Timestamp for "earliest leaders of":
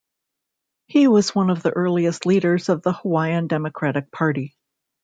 1.69-2.81